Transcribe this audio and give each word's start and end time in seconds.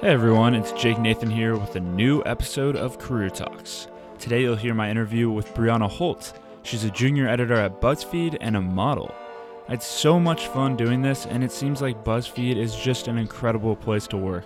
Hey 0.00 0.10
everyone, 0.10 0.54
it's 0.54 0.72
Jake 0.72 0.98
Nathan 0.98 1.30
here 1.30 1.56
with 1.56 1.76
a 1.76 1.80
new 1.80 2.22
episode 2.26 2.76
of 2.76 2.98
Career 2.98 3.30
Talks. 3.30 3.86
Today 4.18 4.42
you'll 4.42 4.56
hear 4.56 4.74
my 4.74 4.90
interview 4.90 5.30
with 5.30 5.54
Brianna 5.54 5.88
Holt. 5.88 6.34
She's 6.62 6.84
a 6.84 6.90
junior 6.90 7.26
editor 7.28 7.54
at 7.54 7.80
BuzzFeed 7.80 8.36
and 8.40 8.56
a 8.56 8.60
model. 8.60 9.14
I 9.68 9.70
had 9.70 9.82
so 9.82 10.18
much 10.18 10.48
fun 10.48 10.76
doing 10.76 11.00
this, 11.00 11.26
and 11.26 11.44
it 11.44 11.52
seems 11.52 11.80
like 11.80 12.04
BuzzFeed 12.04 12.56
is 12.56 12.76
just 12.76 13.08
an 13.08 13.16
incredible 13.16 13.76
place 13.76 14.06
to 14.08 14.18
work. 14.18 14.44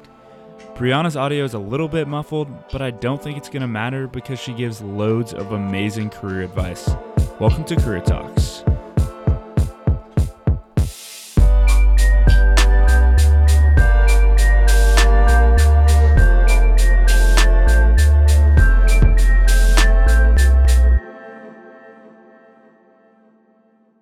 Brianna's 0.75 1.17
audio 1.17 1.45
is 1.45 1.55
a 1.55 1.59
little 1.59 1.89
bit 1.89 2.07
muffled, 2.07 2.49
but 2.71 2.83
I 2.83 2.91
don't 2.91 3.21
think 3.21 3.37
it's 3.37 3.49
going 3.49 3.63
to 3.63 3.69
matter 3.69 4.07
because 4.07 4.39
she 4.39 4.53
gives 4.53 4.83
loads 4.83 5.33
of 5.33 5.53
amazing 5.53 6.11
career 6.11 6.43
advice. 6.43 6.91
Welcome 7.41 7.65
to 7.65 7.77
Career 7.77 8.03
Talks. 8.03 8.58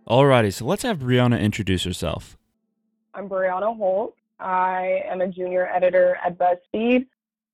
Alrighty, 0.08 0.52
so 0.52 0.64
let's 0.64 0.84
have 0.84 1.00
Brianna 1.00 1.40
introduce 1.40 1.82
herself. 1.82 2.38
I'm 3.12 3.28
Brianna 3.28 3.76
Holt. 3.76 4.14
I 4.38 5.02
am 5.04 5.20
a 5.20 5.26
junior 5.26 5.66
editor 5.66 6.16
at 6.24 6.38
BuzzFeed. 6.38 7.06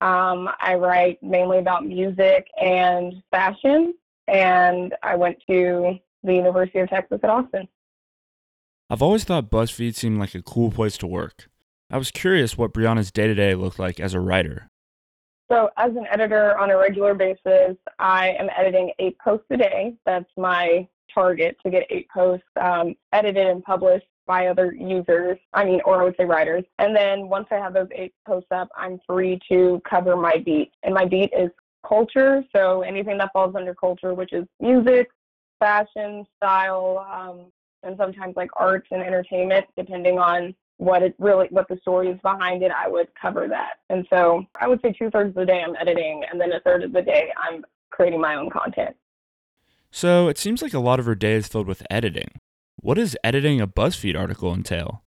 Um, 0.02 0.50
I 0.60 0.74
write 0.74 1.22
mainly 1.22 1.58
about 1.58 1.86
music 1.86 2.46
and 2.60 3.22
fashion, 3.30 3.94
and 4.28 4.94
I 5.02 5.16
went 5.16 5.38
to 5.48 5.98
the 6.24 6.34
University 6.34 6.80
of 6.80 6.90
Texas 6.90 7.20
at 7.22 7.30
Austin. 7.30 7.68
I've 8.90 9.00
always 9.00 9.24
thought 9.24 9.50
BuzzFeed 9.50 9.94
seemed 9.94 10.18
like 10.18 10.34
a 10.34 10.42
cool 10.42 10.70
place 10.70 10.98
to 10.98 11.06
work. 11.06 11.48
I 11.90 11.96
was 11.96 12.10
curious 12.10 12.58
what 12.58 12.74
Brianna's 12.74 13.10
day 13.10 13.28
to 13.28 13.34
day 13.34 13.54
looked 13.54 13.78
like 13.78 13.98
as 13.98 14.12
a 14.12 14.20
writer. 14.20 14.68
So, 15.50 15.70
as 15.78 15.92
an 15.92 16.06
editor 16.10 16.58
on 16.58 16.70
a 16.70 16.76
regular 16.76 17.14
basis, 17.14 17.76
I 17.98 18.30
am 18.38 18.50
editing 18.54 18.92
eight 18.98 19.18
posts 19.18 19.46
a 19.50 19.56
day. 19.56 19.94
That's 20.04 20.30
my 20.36 20.86
target 21.12 21.56
to 21.64 21.70
get 21.70 21.86
eight 21.90 22.08
posts 22.08 22.46
um, 22.60 22.94
edited 23.12 23.46
and 23.46 23.62
published 23.62 24.06
by 24.26 24.46
other 24.46 24.72
users, 24.72 25.38
I 25.52 25.64
mean, 25.64 25.80
or 25.84 26.00
I 26.00 26.04
would 26.04 26.16
say 26.16 26.24
writers. 26.24 26.64
And 26.78 26.94
then 26.94 27.28
once 27.28 27.48
I 27.50 27.56
have 27.56 27.74
those 27.74 27.88
eight 27.92 28.14
posts 28.26 28.48
up, 28.50 28.68
I'm 28.76 29.00
free 29.06 29.38
to 29.50 29.80
cover 29.88 30.16
my 30.16 30.38
beat. 30.44 30.72
And 30.82 30.94
my 30.94 31.04
beat 31.04 31.32
is 31.36 31.50
culture, 31.86 32.44
so 32.54 32.82
anything 32.82 33.18
that 33.18 33.30
falls 33.32 33.54
under 33.56 33.74
culture, 33.74 34.14
which 34.14 34.32
is 34.32 34.44
music, 34.60 35.08
fashion, 35.58 36.24
style, 36.36 37.06
um, 37.12 37.46
and 37.82 37.96
sometimes 37.96 38.36
like 38.36 38.50
arts 38.56 38.86
and 38.92 39.02
entertainment, 39.02 39.66
depending 39.76 40.18
on 40.18 40.54
what 40.78 41.02
it 41.02 41.14
really 41.18 41.46
what 41.50 41.68
the 41.68 41.76
story 41.78 42.08
is 42.08 42.18
behind 42.22 42.62
it, 42.62 42.72
I 42.72 42.88
would 42.88 43.08
cover 43.20 43.46
that. 43.48 43.74
And 43.90 44.06
so 44.10 44.44
I 44.60 44.66
would 44.68 44.80
say 44.82 44.92
two 44.92 45.10
thirds 45.10 45.30
of 45.30 45.34
the 45.34 45.46
day 45.46 45.62
I'm 45.66 45.76
editing, 45.76 46.22
and 46.30 46.40
then 46.40 46.52
a 46.52 46.60
third 46.60 46.82
of 46.82 46.92
the 46.92 47.02
day 47.02 47.32
I'm 47.36 47.64
creating 47.90 48.20
my 48.20 48.36
own 48.36 48.50
content. 48.50 48.96
So 49.92 50.28
it 50.28 50.38
seems 50.38 50.62
like 50.62 50.72
a 50.72 50.78
lot 50.78 50.98
of 50.98 51.06
her 51.06 51.14
day 51.14 51.34
is 51.34 51.46
filled 51.46 51.66
with 51.68 51.86
editing. 51.90 52.30
What 52.76 52.94
does 52.94 53.14
editing 53.22 53.60
a 53.60 53.68
BuzzFeed 53.68 54.18
article 54.18 54.52
entail? 54.52 55.04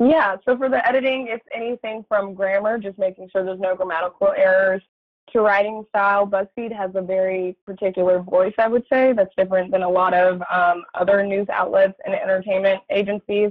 Yeah, 0.00 0.36
so 0.44 0.58
for 0.58 0.68
the 0.68 0.86
editing, 0.86 1.28
it's 1.30 1.44
anything 1.54 2.04
from 2.08 2.34
grammar, 2.34 2.76
just 2.76 2.98
making 2.98 3.30
sure 3.30 3.44
there's 3.44 3.60
no 3.60 3.76
grammatical 3.76 4.32
errors, 4.36 4.82
to 5.32 5.40
writing 5.40 5.84
style. 5.90 6.26
BuzzFeed 6.26 6.76
has 6.76 6.90
a 6.96 7.00
very 7.00 7.56
particular 7.64 8.20
voice, 8.20 8.52
I 8.58 8.66
would 8.66 8.84
say, 8.92 9.12
that's 9.12 9.34
different 9.36 9.70
than 9.70 9.82
a 9.82 9.88
lot 9.88 10.12
of 10.12 10.42
um, 10.52 10.82
other 10.94 11.24
news 11.24 11.48
outlets 11.48 11.94
and 12.04 12.14
entertainment 12.14 12.80
agencies. 12.90 13.50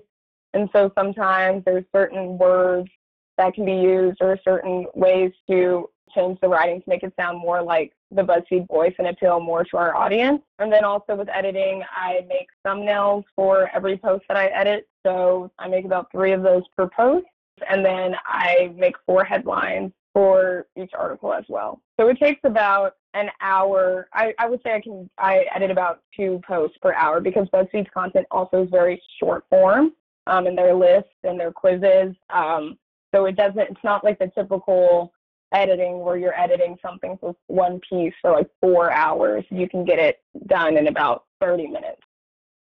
And 0.54 0.70
so 0.74 0.92
sometimes 0.98 1.64
there's 1.66 1.86
certain 1.96 2.38
words 2.38 2.90
that 3.38 3.54
can 3.54 3.64
be 3.64 3.72
used 3.72 4.18
or 4.20 4.38
certain 4.44 4.86
ways 4.94 5.32
to 5.50 5.90
change 6.14 6.40
the 6.42 6.48
writing 6.48 6.82
to 6.82 6.90
make 6.90 7.04
it 7.04 7.14
sound 7.20 7.40
more 7.40 7.62
like 7.62 7.94
the 8.12 8.22
BuzzFeed 8.22 8.68
voice 8.68 8.94
and 8.98 9.08
appeal 9.08 9.40
more 9.40 9.64
to 9.66 9.78
our 9.78 9.96
audience. 9.96 10.42
And 10.60 10.72
then 10.72 10.84
also 10.84 11.16
with 11.16 11.30
editing, 11.30 11.84
I 11.96 12.26
make 12.28 12.48
thumbnails 12.66 13.24
for 13.36 13.70
every 13.74 13.98
post 13.98 14.26
that 14.28 14.38
I 14.38 14.48
edit. 14.48 14.88
So 15.06 15.52
I 15.60 15.68
make 15.68 15.86
about 15.86 16.12
three 16.12 16.32
of 16.32 16.44
those 16.44 16.64
per 16.76 16.88
post. 16.88 17.26
And 17.70 17.86
then 17.86 18.16
I 18.26 18.74
make 18.76 18.96
four 19.06 19.24
headlines 19.24 19.92
for 20.14 20.68
each 20.76 20.92
article 20.98 21.34
as 21.34 21.46
well. 21.48 21.82
So 22.00 22.08
it 22.10 22.20
takes 22.20 22.42
about 22.44 22.96
an 23.14 23.30
hour. 23.42 24.08
I, 24.14 24.34
I 24.40 24.50
would 24.50 24.62
say 24.64 24.74
I 24.74 24.82
can 24.82 25.10
I 25.18 25.46
edit 25.54 25.72
about 25.72 26.02
two 26.16 26.42
posts 26.48 26.78
per 26.82 26.94
hour 26.94 27.20
because 27.20 27.48
BuzzFeed's 27.54 27.90
content 27.94 28.26
also 28.32 28.64
is 28.64 28.70
very 28.70 29.02
short 29.20 29.46
form 29.50 29.94
um, 30.28 30.48
in 30.48 30.56
their 30.56 30.74
lists 30.74 31.10
and 31.24 31.40
their 31.40 31.52
quizzes. 31.52 32.16
Um, 32.30 32.78
so 33.14 33.26
it 33.26 33.36
doesn't. 33.36 33.60
It's 33.60 33.84
not 33.84 34.04
like 34.04 34.20
the 34.20 34.32
typical 34.34 35.14
editing 35.54 36.00
where 36.00 36.18
you're 36.18 36.40
editing 36.40 36.78
something 36.82 37.18
for 37.20 37.36
one 37.48 37.80
piece 37.90 38.14
for 38.22 38.32
like 38.32 38.50
four 38.60 38.92
hours. 38.92 39.44
You 39.50 39.68
can 39.68 39.86
get 39.86 40.00
it 40.00 40.22
done 40.48 40.78
in 40.78 40.88
about 40.88 41.26
30 41.40 41.68
minutes. 41.68 42.02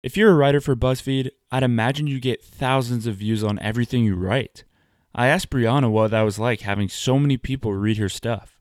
If 0.03 0.17
you're 0.17 0.31
a 0.31 0.35
writer 0.35 0.61
for 0.61 0.77
BuzzFeed, 0.77 1.31
I'd 1.51 1.63
imagine 1.63 2.07
you 2.07 2.21
get 2.21 2.43
thousands 2.43 3.07
of 3.07 3.17
views 3.17 3.43
on 3.43 3.59
everything 3.59 4.05
you 4.05 4.15
write. 4.15 4.65
I 5.15 5.27
asked 5.27 5.51
Brianna 5.51 5.91
what 5.91 6.13
that 6.13 6.23
was 6.23 6.39
like 6.39 6.61
having 6.61 6.89
so 6.89 7.19
many 7.19 7.37
people 7.37 7.73
read 7.73 7.99
her 7.99 8.09
stuff. 8.09 8.59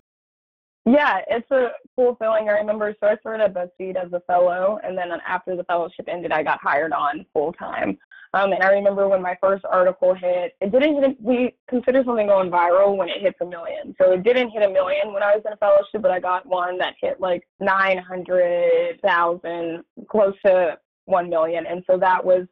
Yeah, 0.86 1.20
it's 1.28 1.52
a 1.52 1.72
cool 1.96 2.16
feeling. 2.16 2.48
I 2.48 2.54
remember, 2.54 2.96
so 3.00 3.08
I 3.08 3.18
started 3.18 3.44
at 3.44 3.54
BuzzFeed 3.54 3.98
as 3.98 4.12
a 4.14 4.22
fellow, 4.22 4.80
and 4.84 4.98
then 4.98 5.10
after 5.28 5.56
the 5.56 5.66
fellowship 5.66 6.08
ended, 6.08 6.32
I 6.32 6.44
got 6.44 6.60
hired 6.62 6.94
on 6.94 7.26
full 7.34 7.52
time. 7.54 7.98
Um, 8.34 8.52
and 8.52 8.64
I 8.64 8.72
remember 8.72 9.08
when 9.08 9.22
my 9.22 9.38
first 9.42 9.64
article 9.66 10.14
hit, 10.14 10.58
it 10.60 10.72
didn't 10.72 11.02
hit, 11.02 11.16
we 11.22 11.56
consider 11.70 12.04
something 12.04 12.28
going 12.28 12.52
viral 12.52 12.98
when 12.98 13.08
it 13.10 13.22
hits 13.22 13.38
a 13.42 13.46
million. 13.46 13.96
So 14.00 14.12
it 14.12 14.24
didn't 14.24 14.50
hit 14.50 14.64
a 14.64 14.70
million 14.70 15.14
when 15.14 15.24
I 15.24 15.36
was 15.36 15.44
in 15.46 15.54
a 15.54 15.58
fellowship, 15.58 16.02
but 16.02 16.12
I 16.12 16.20
got 16.20 16.46
one 16.46 16.78
that 16.80 16.96
hit 17.02 17.22
like 17.22 17.48
900,000, 17.60 19.84
close 20.10 20.36
to 20.46 20.78
1 21.06 21.30
million. 21.30 21.66
And 21.66 21.84
so 21.90 21.98
that 21.98 22.24
was 22.24 22.46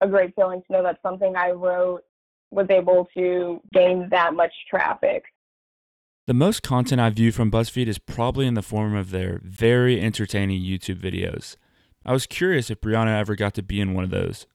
a 0.00 0.08
great 0.08 0.34
feeling 0.36 0.62
to 0.66 0.72
know 0.72 0.82
that 0.84 1.00
something 1.02 1.34
I 1.36 1.50
wrote 1.50 2.02
was 2.50 2.66
able 2.70 3.08
to 3.16 3.60
gain 3.72 4.08
that 4.10 4.34
much 4.34 4.52
traffic. 4.70 5.24
The 6.26 6.34
most 6.34 6.62
content 6.62 7.00
I 7.00 7.10
view 7.10 7.32
from 7.32 7.50
BuzzFeed 7.50 7.86
is 7.86 7.98
probably 7.98 8.46
in 8.46 8.54
the 8.54 8.62
form 8.62 8.94
of 8.94 9.10
their 9.10 9.40
very 9.42 10.00
entertaining 10.00 10.62
YouTube 10.62 11.00
videos. 11.00 11.56
I 12.04 12.12
was 12.12 12.26
curious 12.26 12.70
if 12.70 12.80
Brianna 12.80 13.18
ever 13.18 13.34
got 13.34 13.54
to 13.54 13.62
be 13.62 13.80
in 13.80 13.94
one 13.94 14.04
of 14.04 14.10
those. 14.10 14.46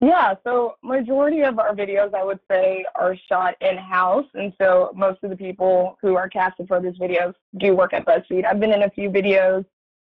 Yeah, 0.00 0.34
so 0.44 0.76
majority 0.82 1.42
of 1.42 1.58
our 1.58 1.74
videos, 1.74 2.14
I 2.14 2.22
would 2.22 2.38
say, 2.48 2.84
are 2.94 3.16
shot 3.28 3.56
in-house, 3.60 4.26
and 4.34 4.52
so 4.56 4.92
most 4.94 5.24
of 5.24 5.30
the 5.30 5.36
people 5.36 5.98
who 6.00 6.14
are 6.14 6.28
casted 6.28 6.68
for 6.68 6.80
these 6.80 6.96
videos 6.98 7.34
do 7.56 7.74
work 7.74 7.92
at 7.92 8.06
BuzzFeed. 8.06 8.44
I've 8.44 8.60
been 8.60 8.72
in 8.72 8.84
a 8.84 8.90
few 8.90 9.10
videos 9.10 9.64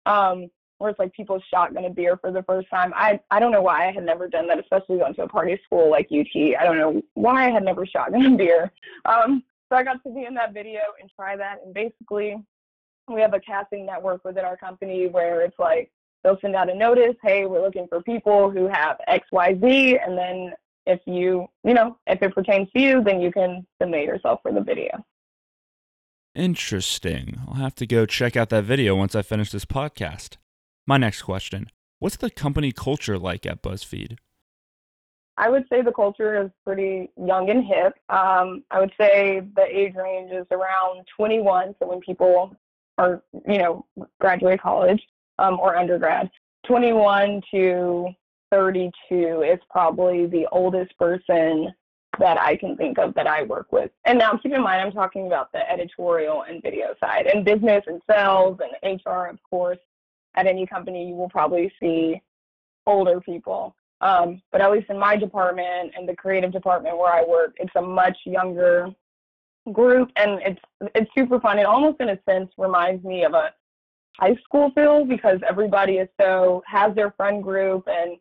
um, 0.07 0.49
where 0.79 0.89
it's 0.89 0.97
like 0.97 1.13
people 1.13 1.39
shotgun 1.51 1.85
a 1.85 1.91
beer 1.91 2.17
for 2.17 2.31
the 2.31 2.41
first 2.43 2.67
time. 2.71 2.93
I 2.95 3.19
I 3.29 3.39
don't 3.39 3.51
know 3.51 3.61
why 3.61 3.87
I 3.87 3.91
had 3.91 4.03
never 4.03 4.27
done 4.27 4.47
that, 4.47 4.59
especially 4.59 4.97
going 4.97 5.13
to 5.15 5.23
a 5.23 5.27
party 5.27 5.59
school 5.63 5.91
like 5.91 6.07
UT. 6.11 6.35
I 6.59 6.63
don't 6.63 6.77
know 6.77 7.01
why 7.13 7.47
I 7.47 7.51
had 7.51 7.63
never 7.63 7.85
shotgun 7.85 8.25
a 8.25 8.37
beer. 8.37 8.71
Um, 9.05 9.43
so 9.69 9.75
I 9.75 9.83
got 9.83 10.03
to 10.03 10.09
be 10.09 10.25
in 10.25 10.33
that 10.33 10.53
video 10.53 10.79
and 10.99 11.11
try 11.15 11.37
that, 11.37 11.59
and 11.63 11.75
basically, 11.75 12.37
we 13.07 13.21
have 13.21 13.35
a 13.35 13.39
casting 13.39 13.85
network 13.85 14.25
within 14.25 14.45
our 14.45 14.57
company 14.57 15.05
where 15.05 15.41
it's 15.41 15.59
like 15.59 15.91
they'll 16.25 16.39
send 16.41 16.55
out 16.55 16.71
a 16.71 16.75
notice, 16.75 17.15
hey, 17.21 17.45
we're 17.45 17.61
looking 17.61 17.87
for 17.87 18.01
people 18.01 18.49
who 18.49 18.67
have 18.67 18.97
XYZ, 19.07 19.99
and 20.05 20.17
then 20.17 20.53
if 20.87 20.99
you, 21.05 21.47
you 21.63 21.73
know, 21.73 21.97
if 22.07 22.21
it 22.21 22.33
pertains 22.33 22.67
to 22.75 22.81
you, 22.81 23.03
then 23.03 23.21
you 23.21 23.31
can 23.31 23.65
submit 23.79 24.05
yourself 24.05 24.39
for 24.41 24.51
the 24.51 24.61
video. 24.61 25.05
Interesting. 26.33 27.39
I'll 27.47 27.53
have 27.53 27.75
to 27.75 27.85
go 27.85 28.05
check 28.07 28.35
out 28.35 28.49
that 28.49 28.63
video 28.63 28.95
once 28.95 29.15
I 29.15 29.21
finish 29.21 29.51
this 29.51 29.65
podcast. 29.65 30.37
My 30.87 30.97
next 30.97 31.21
question 31.21 31.69
What's 31.99 32.17
the 32.17 32.29
company 32.29 32.71
culture 32.71 33.17
like 33.17 33.45
at 33.45 33.61
BuzzFeed? 33.61 34.17
I 35.37 35.49
would 35.49 35.65
say 35.69 35.81
the 35.81 35.91
culture 35.91 36.41
is 36.43 36.49
pretty 36.65 37.11
young 37.23 37.49
and 37.49 37.63
hip. 37.63 37.93
Um, 38.09 38.63
I 38.71 38.79
would 38.79 38.93
say 38.99 39.41
the 39.55 39.65
age 39.65 39.93
range 39.95 40.31
is 40.31 40.45
around 40.49 41.05
21. 41.15 41.75
So 41.79 41.87
when 41.87 41.99
people 41.99 42.55
are, 42.97 43.21
you 43.47 43.57
know, 43.57 43.85
graduate 44.19 44.61
college, 44.61 45.01
um, 45.39 45.59
or 45.59 45.75
undergrad. 45.75 46.29
21 46.67 47.41
to 47.51 48.07
32 48.51 49.43
is 49.43 49.59
probably 49.69 50.25
the 50.27 50.47
oldest 50.51 50.97
person 50.97 51.73
that 52.19 52.39
I 52.39 52.55
can 52.55 52.77
think 52.77 52.97
of 52.97 53.13
that 53.15 53.27
I 53.27 53.43
work 53.43 53.71
with. 53.71 53.91
And 54.05 54.17
now 54.17 54.37
keep 54.37 54.53
in 54.53 54.61
mind, 54.61 54.81
I'm 54.81 54.91
talking 54.91 55.27
about 55.27 55.51
the 55.51 55.69
editorial 55.69 56.43
and 56.43 56.61
video 56.61 56.95
side 56.99 57.27
and 57.27 57.43
business 57.43 57.83
and 57.87 58.01
sales 58.09 58.59
and 58.83 58.99
HR, 59.05 59.27
of 59.27 59.37
course. 59.49 59.79
At 60.35 60.47
any 60.47 60.65
company, 60.65 61.07
you 61.07 61.15
will 61.15 61.29
probably 61.29 61.71
see 61.79 62.21
older 62.85 63.21
people. 63.21 63.75
Um, 64.01 64.41
but 64.51 64.61
at 64.61 64.71
least 64.71 64.89
in 64.89 64.99
my 64.99 65.15
department 65.15 65.93
and 65.97 66.07
the 66.07 66.15
creative 66.15 66.51
department 66.51 66.97
where 66.97 67.13
I 67.13 67.23
work, 67.23 67.55
it's 67.57 67.75
a 67.75 67.81
much 67.81 68.17
younger 68.25 68.89
group 69.71 70.11
and 70.15 70.39
it's 70.43 70.61
it's 70.93 71.09
super 71.15 71.39
fun. 71.39 71.57
It 71.57 71.65
almost 71.65 71.99
in 71.99 72.09
a 72.09 72.19
sense 72.29 72.51
reminds 72.57 73.03
me 73.03 73.23
of 73.23 73.33
a 73.33 73.53
high 74.19 74.35
school 74.43 74.71
feel 74.71 75.05
because 75.05 75.39
everybody 75.47 75.97
is 75.97 76.09
so 76.19 76.63
has 76.67 76.95
their 76.95 77.11
friend 77.11 77.43
group 77.43 77.87
and 77.87 78.17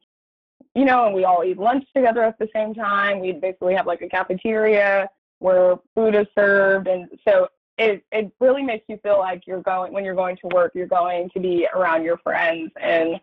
you 0.75 0.85
know, 0.85 1.07
and 1.07 1.15
we 1.15 1.25
all 1.25 1.45
eat 1.45 1.59
lunch 1.59 1.85
together 1.95 2.23
at 2.23 2.39
the 2.39 2.49
same 2.53 2.75
time. 2.75 3.21
We 3.21 3.33
basically 3.33 3.75
have 3.75 3.87
like 3.87 4.03
a 4.03 4.09
cafeteria 4.09 5.09
where 5.39 5.77
food 5.95 6.15
is 6.15 6.27
served. 6.35 6.89
And 6.89 7.09
so 7.27 7.49
it, 7.79 8.05
it 8.11 8.33
really 8.41 8.63
makes 8.63 8.85
you 8.89 8.99
feel 9.03 9.19
like 9.19 9.47
you're 9.47 9.63
going, 9.63 9.93
when 9.93 10.05
you're 10.05 10.15
going 10.15 10.37
to 10.39 10.49
work, 10.49 10.73
you're 10.75 10.87
going 10.87 11.31
to 11.31 11.41
be 11.41 11.69
around 11.75 12.03
your 12.03 12.19
friends 12.19 12.73
and 12.81 13.21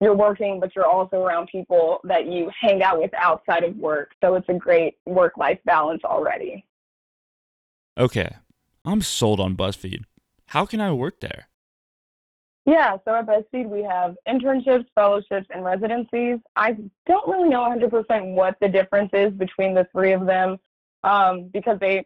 you're 0.00 0.14
working, 0.14 0.60
but 0.60 0.76
you're 0.76 0.86
also 0.86 1.16
around 1.16 1.48
people 1.48 2.00
that 2.04 2.26
you 2.26 2.50
hang 2.60 2.82
out 2.82 3.00
with 3.00 3.12
outside 3.14 3.64
of 3.64 3.76
work. 3.76 4.12
So 4.22 4.34
it's 4.34 4.48
a 4.48 4.54
great 4.54 4.98
work 5.06 5.36
life 5.36 5.58
balance 5.64 6.02
already. 6.04 6.64
Okay, 7.98 8.36
I'm 8.84 9.00
sold 9.00 9.40
on 9.40 9.56
BuzzFeed. 9.56 10.04
How 10.48 10.66
can 10.66 10.80
I 10.80 10.92
work 10.92 11.20
there? 11.20 11.48
Yeah, 12.66 12.96
so 13.04 13.14
at 13.14 13.26
BuzzFeed 13.26 13.68
we 13.68 13.82
have 13.84 14.16
internships, 14.28 14.86
fellowships, 14.96 15.46
and 15.50 15.64
residencies. 15.64 16.38
I 16.56 16.76
don't 17.06 17.28
really 17.28 17.48
know 17.48 17.60
100% 17.60 18.34
what 18.34 18.56
the 18.60 18.68
difference 18.68 19.10
is 19.12 19.32
between 19.32 19.72
the 19.72 19.86
three 19.92 20.12
of 20.12 20.26
them 20.26 20.58
um, 21.04 21.48
because 21.52 21.78
they 21.78 22.04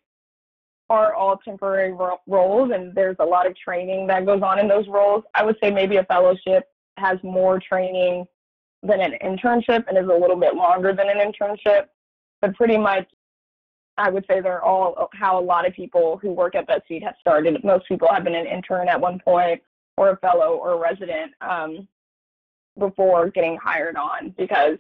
are 0.91 1.15
all 1.15 1.39
temporary 1.39 1.93
ro- 1.93 2.21
roles 2.27 2.73
and 2.75 2.95
there's 2.95 3.17
a 3.21 3.25
lot 3.25 3.47
of 3.47 3.57
training 3.57 4.07
that 4.09 4.27
goes 4.27 4.43
on 4.43 4.59
in 4.59 4.69
those 4.69 4.87
roles. 4.87 5.25
I 5.35 5.45
would 5.45 5.57
say 5.63 5.71
maybe 5.71 5.97
a 5.97 6.05
fellowship 6.05 6.65
has 6.99 7.19
more 7.23 7.59
training 7.59 8.27
than 8.83 9.01
an 9.01 9.15
internship 9.25 9.85
and 9.89 9.97
is 9.97 10.05
a 10.05 10.15
little 10.15 10.37
bit 10.37 10.57
longer 10.57 10.93
than 10.93 11.09
an 11.09 11.19
internship. 11.19 11.87
But 12.43 12.55
pretty 12.55 12.77
much, 12.77 13.09
I 13.97 14.11
would 14.11 14.27
say 14.29 14.41
they're 14.41 14.63
all 14.63 15.09
how 15.15 15.39
a 15.39 15.43
lot 15.43 15.67
of 15.67 15.73
people 15.73 16.19
who 16.21 16.33
work 16.33 16.55
at 16.55 16.69
BuzzFeed 16.69 17.03
have 17.03 17.15
started. 17.19 17.63
Most 17.65 17.87
people 17.89 18.09
have 18.11 18.25
been 18.25 18.35
an 18.35 18.47
intern 18.47 18.89
at 18.89 19.01
one 19.01 19.21
point 19.21 19.63
or 20.01 20.09
a 20.09 20.17
fellow 20.17 20.55
or 20.55 20.73
a 20.73 20.77
resident 20.79 21.31
um, 21.43 21.87
before 22.79 23.29
getting 23.29 23.59
hired 23.63 23.97
on 23.97 24.35
because 24.39 24.79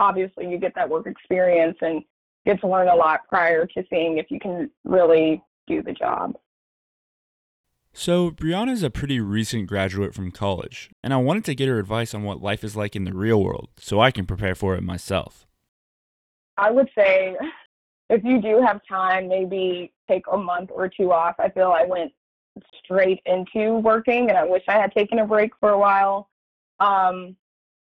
obviously 0.00 0.50
you 0.50 0.58
get 0.58 0.74
that 0.74 0.90
work 0.90 1.06
experience 1.06 1.76
and 1.80 2.02
get 2.44 2.60
to 2.60 2.66
learn 2.66 2.88
a 2.88 2.94
lot 2.94 3.20
prior 3.28 3.66
to 3.66 3.84
seeing 3.88 4.18
if 4.18 4.26
you 4.30 4.40
can 4.40 4.68
really 4.82 5.40
do 5.68 5.80
the 5.80 5.92
job. 5.92 6.34
So, 7.92 8.32
Brianna 8.32 8.72
is 8.72 8.82
a 8.82 8.90
pretty 8.90 9.20
recent 9.20 9.68
graduate 9.68 10.12
from 10.12 10.32
college, 10.32 10.90
and 11.04 11.14
I 11.14 11.18
wanted 11.18 11.44
to 11.46 11.54
get 11.54 11.68
her 11.68 11.78
advice 11.78 12.12
on 12.12 12.24
what 12.24 12.42
life 12.42 12.64
is 12.64 12.74
like 12.74 12.96
in 12.96 13.04
the 13.04 13.14
real 13.14 13.42
world 13.42 13.68
so 13.78 14.00
I 14.00 14.10
can 14.10 14.26
prepare 14.26 14.56
for 14.56 14.74
it 14.74 14.82
myself. 14.82 15.46
I 16.56 16.72
would 16.72 16.90
say 16.96 17.36
if 18.10 18.24
you 18.24 18.42
do 18.42 18.60
have 18.60 18.80
time, 18.88 19.28
maybe 19.28 19.92
take 20.08 20.24
a 20.32 20.36
month 20.36 20.70
or 20.72 20.88
two 20.88 21.12
off. 21.12 21.36
I 21.38 21.48
feel 21.48 21.70
I 21.70 21.84
went 21.84 22.12
straight 22.82 23.20
into 23.26 23.78
working, 23.78 24.28
and 24.28 24.38
I 24.38 24.44
wish 24.44 24.62
I 24.68 24.78
had 24.78 24.92
taken 24.92 25.18
a 25.18 25.26
break 25.26 25.52
for 25.60 25.70
a 25.70 25.78
while. 25.78 26.28
Um, 26.80 27.36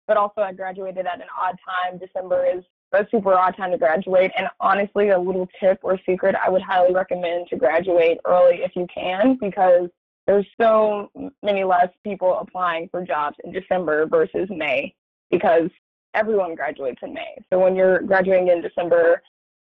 but 0.06 0.17
also, 0.17 0.40
I 0.40 0.52
graduated 0.52 1.06
at 1.06 1.20
an 1.20 1.28
odd 1.38 1.56
time. 1.64 1.99
December 1.99 2.44
is 2.44 2.64
a 2.93 3.06
super 3.11 3.34
odd 3.34 3.56
time 3.56 3.70
to 3.70 3.78
graduate. 3.78 4.32
And 4.37 4.49
honestly, 4.58 5.11
a 5.11 5.19
little 5.19 5.49
tip 5.61 5.78
or 5.82 5.99
secret 6.05 6.34
I 6.34 6.50
would 6.50 6.62
highly 6.62 6.93
recommend 6.93 7.46
to 7.49 7.56
graduate 7.56 8.19
early 8.25 8.56
if 8.62 8.72
you 8.75 8.87
can, 8.93 9.38
because 9.40 9.88
there's 10.26 10.46
so 10.61 11.11
many 11.43 11.64
less 11.64 11.88
people 12.05 12.38
applying 12.38 12.88
for 12.88 13.05
jobs 13.05 13.37
in 13.44 13.52
December 13.52 14.06
versus 14.06 14.49
May, 14.50 14.94
because 15.31 15.70
everyone 16.14 16.56
graduates 16.56 16.99
in 17.02 17.14
May. 17.14 17.37
So 17.52 17.61
when 17.61 17.76
you're 17.76 18.00
graduating 18.00 18.49
in 18.49 18.61
December, 18.61 19.23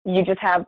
you 0.05 0.23
just 0.23 0.41
have, 0.41 0.67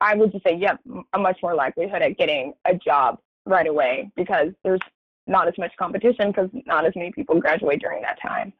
I 0.00 0.14
would 0.14 0.32
just 0.32 0.44
say, 0.44 0.56
yep, 0.56 0.80
a 1.12 1.18
much 1.18 1.38
more 1.42 1.54
likelihood 1.54 2.02
at 2.02 2.16
getting 2.18 2.54
a 2.64 2.74
job 2.74 3.18
right 3.46 3.66
away 3.66 4.10
because 4.16 4.52
there's 4.62 4.80
not 5.26 5.48
as 5.48 5.54
much 5.58 5.72
competition 5.78 6.28
because 6.28 6.50
not 6.66 6.86
as 6.86 6.92
many 6.94 7.12
people 7.12 7.40
graduate 7.40 7.80
during 7.80 8.02
that 8.02 8.20
time. 8.20 8.52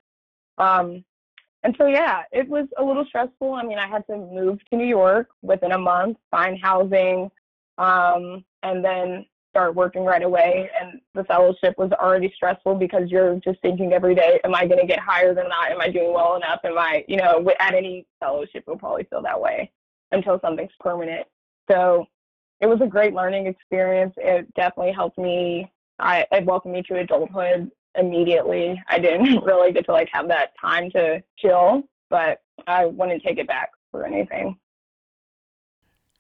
Um, 0.59 1.05
and 1.63 1.75
so, 1.79 1.87
yeah, 1.87 2.23
it 2.33 2.49
was 2.49 2.67
a 2.79 2.85
little 2.85 3.05
stressful. 3.05 3.55
I 3.55 3.65
mean, 3.65 3.79
I 3.79 3.87
had 3.87 4.07
to 4.09 4.17
move 4.17 4.59
to 4.71 4.77
New 4.77 4.87
York 4.87 5.29
within 5.43 5.73
a 5.73 5.79
month, 5.79 6.17
find 6.31 6.59
housing, 6.61 7.31
um, 7.79 8.45
and 8.63 8.85
then 8.85 9.25
start 9.51 9.75
working 9.75 10.05
right 10.05 10.23
away. 10.23 10.71
And 10.81 11.01
the 11.15 11.25
fellowship 11.25 11.77
was 11.79 11.91
already 11.93 12.33
stressful 12.35 12.77
because 12.77 13.11
you're 13.11 13.41
just 13.41 13.61
thinking 13.61 13.93
every 13.93 14.15
day, 14.15 14.41
am 14.45 14.55
I 14.55 14.67
going 14.67 14.81
to 14.81 14.87
get 14.87 15.01
hired 15.01 15.39
or 15.39 15.49
not? 15.49 15.71
Am 15.71 15.81
I 15.81 15.89
doing 15.89 16.13
well 16.13 16.37
enough? 16.37 16.61
Am 16.65 16.79
I, 16.79 17.05
you 17.09 17.17
know, 17.17 17.45
at 17.59 17.75
any 17.75 18.07
fellowship, 18.21 18.65
you'll 18.67 18.79
probably 18.79 19.05
feel 19.05 19.23
that 19.23 19.41
way 19.41 19.71
until 20.13 20.41
something's 20.41 20.73
permanent. 20.81 21.27
So 21.71 22.07
it 22.61 22.67
was 22.67 22.81
a 22.81 22.87
great 22.87 23.15
learning 23.15 23.47
experience. 23.47 24.15
It 24.17 24.53
definitely 24.55 24.93
helped 24.93 25.19
me. 25.19 25.71
I, 25.99 26.27
it 26.33 26.45
welcomed 26.45 26.75
me 26.75 26.83
to 26.85 26.99
adulthood 26.99 27.71
immediately. 27.97 28.81
I 28.89 28.99
didn't 28.99 29.41
really 29.45 29.73
get 29.73 29.85
to 29.87 29.93
like 29.93 30.09
have 30.13 30.29
that 30.29 30.53
time 30.61 30.91
to 30.93 31.23
chill, 31.39 31.83
but 32.11 32.41
I 32.67 32.87
wouldn't 32.87 33.23
take 33.23 33.39
it 33.39 33.47
back 33.47 33.71
for 33.91 34.07
anything. 34.07 34.59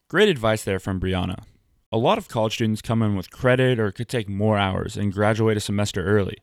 Great 0.08 0.28
advice 0.28 0.64
there 0.64 0.78
from 0.78 1.00
Brianna. 1.00 1.42
A 1.90 1.98
lot 1.98 2.18
of 2.18 2.28
college 2.28 2.54
students 2.54 2.82
come 2.82 3.02
in 3.02 3.16
with 3.16 3.30
credit 3.30 3.78
or 3.78 3.90
could 3.90 4.08
take 4.08 4.28
more 4.28 4.58
hours 4.58 4.96
and 4.96 5.12
graduate 5.12 5.56
a 5.56 5.60
semester 5.60 6.04
early. 6.04 6.36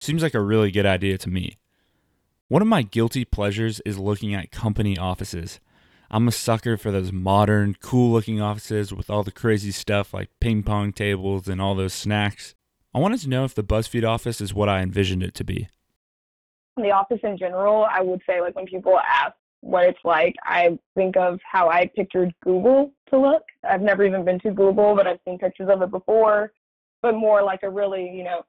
Seems 0.00 0.22
like 0.22 0.34
a 0.34 0.40
really 0.40 0.70
good 0.70 0.86
idea 0.86 1.18
to 1.18 1.30
me. 1.30 1.56
One 2.48 2.62
of 2.62 2.68
my 2.68 2.82
guilty 2.82 3.24
pleasures 3.24 3.80
is 3.80 3.98
looking 3.98 4.34
at 4.34 4.50
company 4.50 4.98
offices. 4.98 5.60
I'm 6.12 6.26
a 6.26 6.32
sucker 6.32 6.76
for 6.76 6.90
those 6.90 7.12
modern, 7.12 7.76
cool 7.80 8.10
looking 8.10 8.40
offices 8.40 8.92
with 8.92 9.10
all 9.10 9.22
the 9.22 9.30
crazy 9.30 9.70
stuff 9.70 10.12
like 10.12 10.28
ping 10.40 10.64
pong 10.64 10.92
tables 10.92 11.46
and 11.46 11.60
all 11.60 11.76
those 11.76 11.94
snacks. 11.94 12.56
I 12.92 12.98
wanted 12.98 13.20
to 13.20 13.28
know 13.28 13.44
if 13.44 13.54
the 13.54 13.62
BuzzFeed 13.62 14.04
office 14.04 14.40
is 14.40 14.52
what 14.52 14.68
I 14.68 14.80
envisioned 14.80 15.22
it 15.22 15.34
to 15.36 15.44
be. 15.44 15.68
The 16.76 16.90
office 16.90 17.20
in 17.22 17.38
general, 17.38 17.86
I 17.88 18.00
would 18.00 18.20
say, 18.26 18.40
like 18.40 18.56
when 18.56 18.66
people 18.66 18.98
ask 18.98 19.34
what 19.60 19.84
it's 19.84 20.00
like, 20.04 20.34
I 20.42 20.76
think 20.96 21.16
of 21.16 21.38
how 21.48 21.68
I 21.68 21.88
pictured 21.94 22.34
Google 22.42 22.92
to 23.10 23.18
look. 23.18 23.44
I've 23.62 23.82
never 23.82 24.04
even 24.04 24.24
been 24.24 24.40
to 24.40 24.50
Google, 24.50 24.96
but 24.96 25.06
I've 25.06 25.20
seen 25.24 25.38
pictures 25.38 25.68
of 25.70 25.80
it 25.82 25.92
before. 25.92 26.52
But 27.02 27.14
more 27.14 27.40
like 27.42 27.62
a 27.62 27.70
really, 27.70 28.10
you 28.10 28.24
know, 28.24 28.44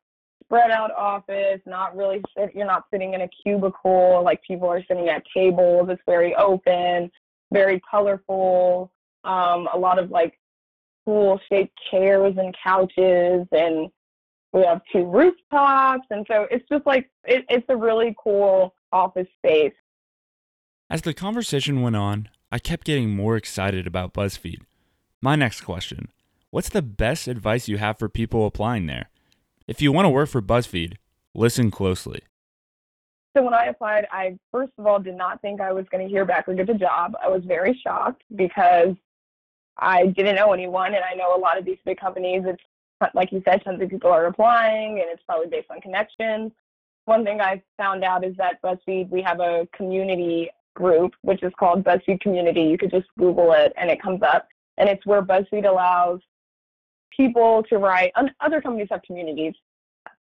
spread 0.45 0.71
out 0.71 0.91
office, 0.95 1.61
not 1.67 1.95
really, 1.95 2.23
you're 2.55 2.65
not 2.65 2.85
sitting 2.91 3.13
in 3.13 3.21
a 3.21 3.29
cubicle, 3.43 4.23
like 4.23 4.41
people 4.41 4.67
are 4.67 4.83
sitting 4.87 5.09
at 5.09 5.21
tables. 5.31 5.89
It's 5.91 6.01
very 6.07 6.35
open, 6.35 7.11
very 7.51 7.81
colorful, 7.89 8.91
um, 9.23 9.67
a 9.73 9.77
lot 9.77 9.99
of 9.99 10.09
like 10.09 10.39
cool 11.05 11.39
shaped 11.49 11.77
chairs 11.89 12.35
and 12.37 12.55
couches 12.63 13.47
and 13.51 13.89
we 14.53 14.63
have 14.63 14.81
two 14.91 15.05
rooftops 15.05 16.05
and 16.09 16.25
so 16.29 16.47
it's 16.51 16.67
just 16.69 16.85
like 16.85 17.09
it, 17.25 17.45
it's 17.49 17.65
a 17.69 17.75
really 17.75 18.15
cool 18.21 18.75
office 18.91 19.27
space. 19.37 19.73
As 20.89 21.01
the 21.01 21.13
conversation 21.13 21.81
went 21.81 21.95
on 21.95 22.29
i 22.51 22.59
kept 22.59 22.85
getting 22.85 23.15
more 23.15 23.35
excited 23.35 23.87
about 23.87 24.13
buzzfeed. 24.13 24.61
My 25.21 25.35
next 25.35 25.61
question 25.61 26.09
what's 26.49 26.69
the 26.69 26.81
best 26.81 27.27
advice 27.27 27.67
you 27.67 27.77
have 27.77 27.97
for 27.97 28.09
people 28.09 28.45
applying 28.45 28.85
there? 28.87 29.09
If 29.67 29.81
you 29.81 29.91
want 29.91 30.05
to 30.05 30.09
work 30.09 30.29
for 30.29 30.41
buzzfeed 30.41 30.95
listen 31.33 31.71
closely 31.71 32.21
so 33.35 33.43
when 33.43 33.53
i 33.53 33.65
applied 33.65 34.07
i 34.11 34.37
first 34.51 34.71
of 34.77 34.85
all 34.85 34.99
did 34.99 35.15
not 35.15 35.41
think 35.41 35.61
i 35.61 35.71
was 35.71 35.85
going 35.91 36.03
to 36.05 36.09
hear 36.09 36.25
back 36.25 36.47
or 36.47 36.53
get 36.53 36.67
the 36.67 36.73
job 36.73 37.13
i 37.23 37.27
was 37.27 37.43
very 37.45 37.79
shocked 37.83 38.23
because 38.35 38.95
I 39.77 40.07
didn't 40.07 40.35
know 40.35 40.53
anyone, 40.53 40.93
and 40.93 41.03
I 41.03 41.15
know 41.15 41.35
a 41.35 41.39
lot 41.39 41.57
of 41.57 41.65
these 41.65 41.77
big 41.85 41.99
companies. 41.99 42.43
It's 42.45 42.61
like 43.15 43.31
you 43.31 43.41
said, 43.45 43.63
tons 43.63 43.81
of 43.81 43.89
people 43.89 44.11
are 44.11 44.27
applying 44.27 44.99
and 44.99 45.09
it's 45.09 45.23
probably 45.23 45.47
based 45.47 45.71
on 45.71 45.81
connections. 45.81 46.51
One 47.05 47.25
thing 47.25 47.41
I 47.41 47.61
found 47.77 48.03
out 48.03 48.23
is 48.23 48.35
that 48.37 48.61
BuzzFeed, 48.61 49.09
we 49.09 49.23
have 49.23 49.39
a 49.39 49.67
community 49.75 50.51
group, 50.75 51.13
which 51.23 51.41
is 51.41 51.51
called 51.59 51.83
BuzzFeed 51.83 52.21
Community. 52.21 52.61
You 52.61 52.77
could 52.77 52.91
just 52.91 53.07
Google 53.17 53.53
it 53.53 53.73
and 53.75 53.89
it 53.89 53.99
comes 53.99 54.21
up. 54.21 54.47
And 54.77 54.87
it's 54.87 55.03
where 55.07 55.23
BuzzFeed 55.23 55.67
allows 55.67 56.19
people 57.15 57.63
to 57.69 57.79
write, 57.79 58.13
other 58.39 58.61
companies 58.61 58.87
have 58.91 59.01
communities, 59.01 59.53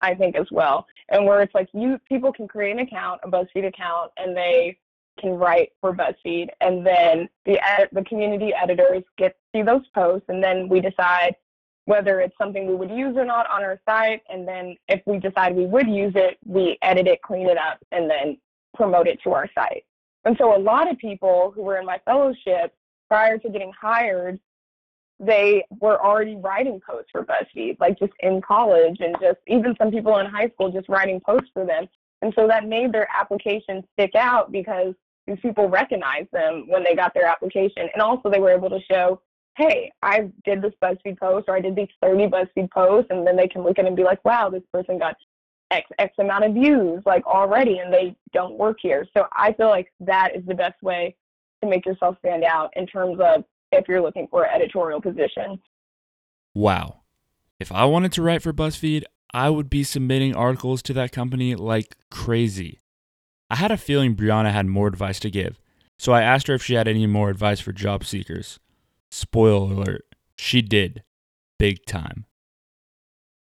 I 0.01 0.15
think, 0.15 0.35
as 0.35 0.47
well. 0.51 0.87
And 1.09 1.25
where 1.25 1.41
it's 1.41 1.53
like 1.53 1.69
you 1.73 1.99
people 2.07 2.31
can 2.31 2.47
create 2.47 2.71
an 2.71 2.79
account, 2.79 3.21
a 3.23 3.29
BuzzFeed 3.29 3.67
account, 3.67 4.11
and 4.17 4.35
they 4.35 4.77
can 5.19 5.31
write 5.31 5.71
for 5.81 5.93
BuzzFeed. 5.93 6.47
And 6.61 6.85
then 6.85 7.27
the, 7.45 7.59
the 7.91 8.03
community 8.03 8.53
editors 8.53 9.03
get 9.17 9.35
see 9.53 9.61
those 9.61 9.87
posts, 9.93 10.25
and 10.29 10.43
then 10.43 10.69
we 10.69 10.79
decide 10.81 11.35
whether 11.85 12.21
it's 12.21 12.37
something 12.37 12.67
we 12.67 12.75
would 12.75 12.91
use 12.91 13.17
or 13.17 13.25
not 13.25 13.49
on 13.49 13.63
our 13.63 13.81
site. 13.87 14.21
And 14.29 14.47
then 14.47 14.75
if 14.87 15.01
we 15.07 15.17
decide 15.17 15.55
we 15.55 15.65
would 15.65 15.87
use 15.89 16.13
it, 16.15 16.37
we 16.45 16.77
edit 16.83 17.07
it, 17.07 17.21
clean 17.23 17.49
it 17.49 17.57
up, 17.57 17.79
and 17.91 18.09
then 18.09 18.37
promote 18.75 19.07
it 19.07 19.19
to 19.23 19.31
our 19.31 19.49
site. 19.55 19.83
And 20.23 20.35
so 20.37 20.55
a 20.55 20.59
lot 20.59 20.89
of 20.89 20.97
people 20.99 21.51
who 21.55 21.63
were 21.63 21.79
in 21.79 21.85
my 21.87 21.99
fellowship 22.05 22.75
prior 23.07 23.39
to 23.39 23.49
getting 23.49 23.71
hired, 23.79 24.39
they 25.19 25.65
were 25.81 26.03
already 26.03 26.35
writing 26.35 26.79
posts 26.87 27.09
for 27.11 27.25
BuzzFeed, 27.25 27.77
like 27.79 27.99
just 27.99 28.13
in 28.21 28.41
college 28.41 28.97
and 28.99 29.15
just 29.21 29.39
even 29.47 29.75
some 29.77 29.91
people 29.91 30.17
in 30.19 30.25
high 30.25 30.49
school 30.49 30.71
just 30.71 30.87
writing 30.87 31.19
posts 31.19 31.49
for 31.53 31.65
them. 31.65 31.87
And 32.21 32.33
so 32.35 32.47
that 32.47 32.67
made 32.67 32.91
their 32.91 33.07
application 33.13 33.83
stick 33.93 34.15
out 34.15 34.51
because 34.51 34.93
these 35.27 35.39
people 35.41 35.69
recognized 35.69 36.31
them 36.31 36.65
when 36.67 36.83
they 36.83 36.95
got 36.95 37.13
their 37.13 37.25
application. 37.25 37.89
And 37.93 38.01
also 38.01 38.29
they 38.29 38.39
were 38.39 38.51
able 38.51 38.69
to 38.69 38.79
show 38.89 39.21
hey, 39.59 39.91
I 40.01 40.31
did 40.45 40.61
this 40.61 40.71
BuzzFeed 40.81 41.19
post 41.19 41.49
or 41.49 41.55
I 41.55 41.59
did 41.59 41.75
these 41.75 41.89
30 42.01 42.27
BuzzFeed 42.27 42.71
posts, 42.71 43.07
and 43.09 43.27
then 43.27 43.35
they 43.35 43.47
can 43.47 43.61
look 43.61 43.77
at 43.77 43.83
it 43.83 43.89
and 43.89 43.97
be 43.97 44.05
like, 44.05 44.23
wow, 44.23 44.49
this 44.49 44.63
person 44.73 44.97
got 44.97 45.17
X 45.71 45.87
X 45.99 46.13
amount 46.17 46.45
of 46.45 46.53
views 46.53 47.03
like 47.05 47.25
already 47.27 47.77
and 47.79 47.93
they 47.93 48.15
don't 48.33 48.57
work 48.57 48.77
here. 48.81 49.05
So 49.15 49.27
I 49.33 49.53
feel 49.53 49.67
like 49.67 49.91
that 49.99 50.35
is 50.35 50.43
the 50.47 50.55
best 50.55 50.81
way 50.81 51.15
to 51.61 51.69
make 51.69 51.85
yourself 51.85 52.15
stand 52.19 52.43
out 52.43 52.71
in 52.75 52.87
terms 52.87 53.19
of 53.19 53.43
if 53.71 53.87
you're 53.87 54.01
looking 54.01 54.27
for 54.27 54.43
an 54.43 54.61
editorial 54.61 55.01
position. 55.01 55.59
Wow. 56.53 57.01
If 57.59 57.71
I 57.71 57.85
wanted 57.85 58.11
to 58.13 58.21
write 58.21 58.41
for 58.41 58.53
BuzzFeed, 58.53 59.03
I 59.33 59.49
would 59.49 59.69
be 59.69 59.83
submitting 59.83 60.35
articles 60.35 60.81
to 60.83 60.93
that 60.93 61.11
company 61.11 61.55
like 61.55 61.95
crazy. 62.09 62.79
I 63.49 63.55
had 63.55 63.71
a 63.71 63.77
feeling 63.77 64.15
Brianna 64.15 64.51
had 64.51 64.67
more 64.67 64.87
advice 64.87 65.19
to 65.21 65.29
give, 65.29 65.59
so 65.97 66.13
I 66.13 66.21
asked 66.21 66.47
her 66.47 66.53
if 66.53 66.63
she 66.63 66.75
had 66.75 66.87
any 66.87 67.07
more 67.07 67.29
advice 67.29 67.59
for 67.59 67.71
job 67.71 68.03
seekers. 68.05 68.59
Spoiler 69.11 69.73
alert, 69.73 70.05
she 70.35 70.61
did. 70.61 71.03
Big 71.57 71.85
time. 71.85 72.25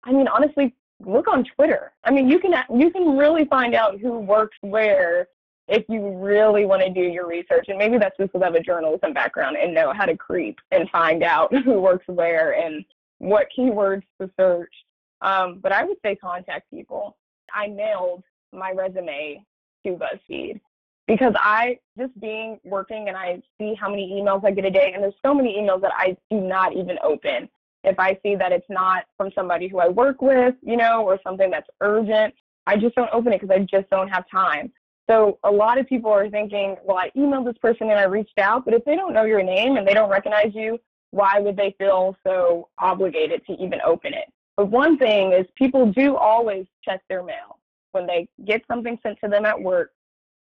I 0.05 0.13
mean, 0.13 0.27
honestly, 0.29 0.75
look 1.05 1.29
on 1.29 1.45
Twitter. 1.55 1.93
I 2.05 2.11
mean, 2.11 2.29
you 2.29 2.39
can 2.39 2.53
you 2.75 2.91
can 2.91 3.17
really 3.17 3.45
find 3.45 3.75
out 3.75 4.01
who 4.01 4.19
works 4.19 4.57
where 4.63 5.29
if 5.71 5.85
you 5.89 6.19
really 6.19 6.67
want 6.67 6.83
to 6.83 6.91
do 6.91 7.01
your 7.01 7.27
research. 7.27 7.67
And 7.69 7.79
maybe 7.79 7.97
that's 7.97 8.17
just 8.19 8.33
because 8.33 8.43
I 8.43 8.47
have 8.47 8.55
a 8.55 8.61
journalism 8.61 9.13
background 9.13 9.57
and 9.57 9.73
know 9.73 9.93
how 9.93 10.05
to 10.05 10.17
creep 10.17 10.59
and 10.73 10.91
find 10.91 11.23
out 11.23 11.55
who 11.65 11.81
works 11.81 12.07
where 12.07 12.53
and 12.53 12.85
what 13.19 13.47
keywords 13.57 14.03
to 14.21 14.31
search. 14.39 14.75
Um, 15.23 15.61
but 15.63 15.73
I 15.73 15.85
would 15.85 15.97
say 16.05 16.17
contact 16.17 16.71
people. 16.71 17.17
I 17.55 17.69
mailed 17.69 18.23
my 18.53 18.73
resume 18.73 19.45
to 19.87 19.93
BuzzFeed 19.93 20.61
because 21.07 21.35
I 21.39 21.79
just 21.99 22.19
being 22.21 22.59
working 22.65 23.09
and 23.09 23.17
I 23.17 23.43
see 23.59 23.75
how 23.75 23.89
many 23.89 24.11
emails 24.13 24.45
I 24.45 24.51
get 24.51 24.65
a 24.65 24.71
day, 24.71 24.93
and 24.95 25.03
there's 25.03 25.15
so 25.25 25.35
many 25.35 25.57
emails 25.57 25.83
that 25.83 25.93
I 25.97 26.17
do 26.31 26.41
not 26.41 26.75
even 26.75 26.99
open 27.03 27.49
if 27.85 27.99
I 27.99 28.19
see 28.23 28.37
that 28.37 28.53
it's 28.53 28.69
not 28.69 29.05
from 29.17 29.31
somebody 29.35 29.69
who 29.69 29.79
I 29.79 29.89
work 29.89 30.21
with, 30.21 30.55
you 30.63 30.77
know, 30.77 31.03
or 31.03 31.19
something 31.23 31.51
that's 31.51 31.69
urgent, 31.81 32.35
I 32.67 32.77
just 32.77 32.95
don't 32.95 33.11
open 33.13 33.33
it 33.33 33.41
because 33.41 33.55
I 33.55 33.61
just 33.61 33.89
don't 33.91 34.09
have 34.09 34.25
time. 34.31 34.73
So 35.11 35.41
a 35.43 35.51
lot 35.51 35.79
of 35.79 35.89
people 35.89 36.13
are 36.13 36.31
thinking, 36.31 36.77
well, 36.85 36.97
I 36.97 37.11
emailed 37.17 37.45
this 37.45 37.59
person 37.59 37.91
and 37.91 37.99
I 37.99 38.05
reached 38.05 38.39
out, 38.39 38.65
but 38.65 38.75
if 38.75 38.85
they 38.85 38.95
don't 38.95 39.13
know 39.13 39.25
your 39.25 39.43
name 39.43 39.77
and 39.77 39.87
they 39.87 39.93
don't 39.93 40.09
recognize 40.09 40.55
you, 40.55 40.79
why 41.11 41.41
would 41.41 41.57
they 41.57 41.75
feel 41.79 42.17
so 42.25 42.69
obligated 42.79 43.45
to 43.47 43.55
even 43.55 43.81
open 43.85 44.15
it? 44.15 44.33
But 44.57 44.67
one 44.67 44.99
thing 44.99 45.33
is 45.33 45.47
people 45.57 45.91
do 45.91 46.17
always 46.17 46.67
check 46.85 47.03
their 47.09 47.25
mail. 47.25 47.59
When 47.91 48.07
they 48.07 48.29
get 48.45 48.63
something 48.69 49.01
sent 49.03 49.19
to 49.25 49.29
them 49.29 49.45
at 49.45 49.61
work, 49.61 49.91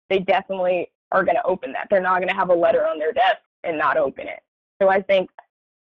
they 0.08 0.20
definitely 0.20 0.92
are 1.12 1.24
going 1.24 1.38
to 1.38 1.46
open 1.46 1.72
that. 1.72 1.88
They're 1.90 2.00
not 2.00 2.18
going 2.18 2.30
to 2.30 2.36
have 2.36 2.52
a 2.52 2.56
letter 2.56 2.88
on 2.88 3.00
their 3.00 3.12
desk 3.12 3.40
and 3.64 3.76
not 3.76 3.98
open 3.98 4.28
it. 4.28 4.42
So 4.80 4.88
I 4.88 5.02
think 5.02 5.32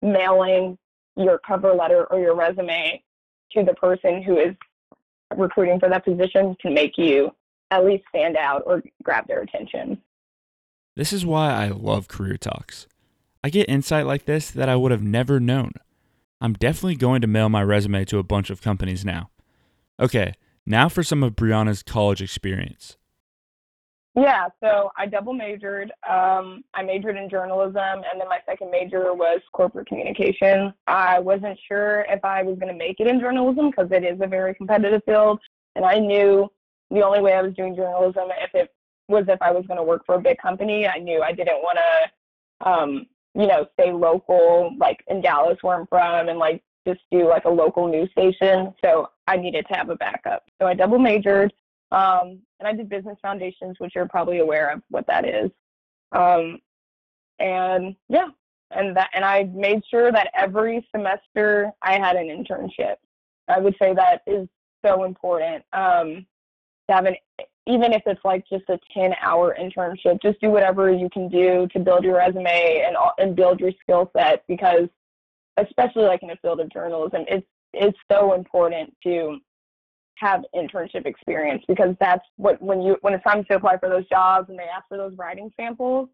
mailing 0.01 0.75
your 1.15 1.37
cover 1.37 1.73
letter 1.73 2.05
or 2.05 2.19
your 2.19 2.35
resume 2.35 3.03
to 3.51 3.63
the 3.63 3.75
person 3.75 4.23
who 4.23 4.39
is 4.39 4.55
recruiting 5.37 5.79
for 5.79 5.89
that 5.89 6.03
position 6.03 6.55
can 6.59 6.73
make 6.73 6.97
you 6.97 7.31
at 7.71 7.85
least 7.85 8.03
stand 8.09 8.37
out 8.37 8.63
or 8.65 8.83
grab 9.01 9.27
their 9.27 9.41
attention. 9.41 9.99
This 10.95 11.13
is 11.13 11.25
why 11.25 11.51
I 11.51 11.69
love 11.69 12.07
Career 12.07 12.37
Talks. 12.37 12.85
I 13.43 13.49
get 13.49 13.69
insight 13.69 14.05
like 14.05 14.25
this 14.25 14.51
that 14.51 14.69
I 14.69 14.75
would 14.75 14.91
have 14.91 15.01
never 15.01 15.39
known. 15.39 15.71
I'm 16.41 16.53
definitely 16.53 16.95
going 16.95 17.21
to 17.21 17.27
mail 17.27 17.49
my 17.49 17.63
resume 17.63 18.05
to 18.05 18.19
a 18.19 18.23
bunch 18.23 18.49
of 18.49 18.61
companies 18.61 19.05
now. 19.05 19.29
Okay, 19.99 20.33
now 20.65 20.89
for 20.89 21.01
some 21.01 21.23
of 21.23 21.35
Brianna's 21.35 21.81
college 21.81 22.21
experience. 22.21 22.97
Yeah, 24.15 24.49
so 24.61 24.91
I 24.97 25.05
double 25.05 25.33
majored. 25.33 25.91
Um, 26.09 26.63
I 26.73 26.83
majored 26.83 27.15
in 27.15 27.29
journalism, 27.29 27.77
and 27.77 28.19
then 28.19 28.27
my 28.27 28.39
second 28.45 28.69
major 28.69 29.13
was 29.13 29.39
corporate 29.53 29.87
communication. 29.87 30.73
I 30.87 31.19
wasn't 31.19 31.57
sure 31.65 32.05
if 32.09 32.23
I 32.25 32.43
was 32.43 32.59
going 32.59 32.71
to 32.71 32.77
make 32.77 32.99
it 32.99 33.07
in 33.07 33.21
journalism 33.21 33.69
because 33.69 33.89
it 33.91 34.03
is 34.03 34.19
a 34.21 34.27
very 34.27 34.53
competitive 34.53 35.01
field, 35.05 35.39
and 35.77 35.85
I 35.85 35.99
knew 35.99 36.51
the 36.91 37.01
only 37.01 37.21
way 37.21 37.33
I 37.33 37.41
was 37.41 37.53
doing 37.53 37.75
journalism 37.75 38.29
if 38.41 38.53
it 38.53 38.73
was 39.07 39.25
if 39.27 39.41
I 39.41 39.51
was 39.51 39.65
going 39.65 39.77
to 39.77 39.83
work 39.83 40.05
for 40.05 40.15
a 40.15 40.21
big 40.21 40.37
company. 40.37 40.87
I 40.87 40.99
knew 40.99 41.21
I 41.21 41.31
didn't 41.31 41.61
want 41.61 41.79
to, 41.79 42.69
um, 42.69 43.05
you 43.33 43.47
know, 43.47 43.67
stay 43.73 43.91
local, 43.91 44.75
like 44.77 45.03
in 45.07 45.21
Dallas 45.21 45.57
where 45.61 45.79
I'm 45.79 45.87
from, 45.87 46.29
and 46.29 46.37
like 46.37 46.61
just 46.87 47.01
do 47.11 47.27
like 47.27 47.45
a 47.45 47.49
local 47.49 47.87
news 47.87 48.11
station. 48.11 48.73
So 48.83 49.09
I 49.27 49.37
needed 49.37 49.65
to 49.69 49.77
have 49.77 49.89
a 49.89 49.95
backup. 49.95 50.43
So 50.59 50.67
I 50.67 50.73
double 50.73 50.99
majored. 50.99 51.53
Um, 51.91 52.39
and 52.59 52.67
I 52.67 52.73
did 52.73 52.89
business 52.89 53.17
foundations, 53.21 53.75
which 53.79 53.93
you're 53.95 54.07
probably 54.07 54.39
aware 54.39 54.69
of 54.69 54.81
what 54.89 55.05
that 55.07 55.25
is. 55.27 55.51
Um, 56.13 56.59
and 57.39 57.95
yeah, 58.07 58.29
and 58.71 58.95
that, 58.95 59.09
and 59.13 59.25
I 59.25 59.43
made 59.53 59.81
sure 59.89 60.11
that 60.11 60.29
every 60.33 60.87
semester 60.95 61.71
I 61.81 61.99
had 61.99 62.15
an 62.15 62.27
internship. 62.27 62.95
I 63.47 63.59
would 63.59 63.75
say 63.81 63.93
that 63.93 64.21
is 64.25 64.47
so 64.85 65.03
important. 65.03 65.63
Um, 65.73 66.25
an, 66.91 67.15
even 67.67 67.93
if 67.93 68.01
it's 68.05 68.23
like 68.23 68.43
just 68.47 68.63
a 68.69 68.79
10 68.93 69.13
hour 69.21 69.55
internship, 69.59 70.21
just 70.21 70.39
do 70.41 70.49
whatever 70.49 70.91
you 70.91 71.09
can 71.09 71.29
do 71.29 71.67
to 71.73 71.79
build 71.79 72.03
your 72.03 72.17
resume 72.17 72.83
and, 72.85 72.95
and 73.17 73.35
build 73.35 73.59
your 73.59 73.71
skill 73.81 74.11
set 74.15 74.43
because 74.47 74.87
especially 75.57 76.03
like 76.03 76.23
in 76.23 76.29
the 76.29 76.37
field 76.41 76.59
of 76.59 76.71
journalism, 76.71 77.25
it's, 77.27 77.45
it's 77.73 77.97
so 78.11 78.33
important 78.33 78.95
to 79.03 79.39
have 80.15 80.43
internship 80.55 81.05
experience 81.05 81.63
because 81.67 81.95
that's 81.99 82.25
what 82.35 82.61
when 82.61 82.79
you 82.79 82.95
when 83.01 83.13
it's 83.13 83.23
time 83.23 83.43
to 83.43 83.55
apply 83.55 83.75
for 83.77 83.89
those 83.89 84.07
jobs 84.07 84.49
and 84.49 84.59
they 84.59 84.65
ask 84.65 84.87
for 84.87 84.95
those 84.95 85.17
writing 85.17 85.51
samples 85.57 86.07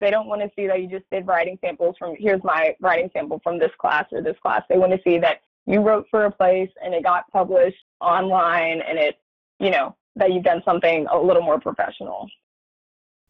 they 0.00 0.10
don't 0.10 0.26
want 0.26 0.42
to 0.42 0.50
see 0.56 0.66
that 0.66 0.82
you 0.82 0.88
just 0.88 1.08
did 1.10 1.26
writing 1.26 1.58
samples 1.64 1.96
from 1.98 2.14
here's 2.18 2.42
my 2.44 2.74
writing 2.80 3.10
sample 3.12 3.40
from 3.42 3.58
this 3.58 3.70
class 3.78 4.04
or 4.12 4.20
this 4.20 4.36
class. 4.42 4.62
They 4.68 4.76
want 4.76 4.92
to 4.92 5.00
see 5.04 5.18
that 5.18 5.40
you 5.66 5.80
wrote 5.80 6.06
for 6.10 6.26
a 6.26 6.30
place 6.30 6.70
and 6.84 6.94
it 6.94 7.02
got 7.02 7.30
published 7.30 7.84
online 8.00 8.82
and 8.82 8.98
it 8.98 9.18
you 9.58 9.70
know 9.70 9.96
that 10.16 10.32
you've 10.32 10.44
done 10.44 10.62
something 10.64 11.06
a 11.12 11.18
little 11.18 11.42
more 11.42 11.60
professional 11.60 12.28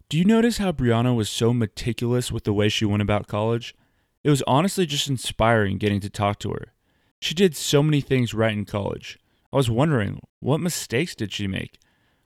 do 0.08 0.18
you 0.18 0.24
notice 0.24 0.58
how 0.58 0.72
brianna 0.72 1.14
was 1.14 1.28
so 1.28 1.52
meticulous 1.52 2.30
with 2.30 2.44
the 2.44 2.52
way 2.52 2.68
she 2.68 2.84
went 2.84 3.02
about 3.02 3.26
college 3.26 3.74
it 4.22 4.30
was 4.30 4.42
honestly 4.46 4.86
just 4.86 5.08
inspiring 5.08 5.78
getting 5.78 6.00
to 6.00 6.10
talk 6.10 6.38
to 6.38 6.50
her 6.50 6.72
she 7.20 7.34
did 7.34 7.56
so 7.56 7.82
many 7.82 8.00
things 8.00 8.34
right 8.34 8.52
in 8.52 8.64
college 8.64 9.18
I 9.54 9.56
was 9.56 9.70
wondering, 9.70 10.20
what 10.40 10.58
mistakes 10.58 11.14
did 11.14 11.32
she 11.32 11.46
make? 11.46 11.78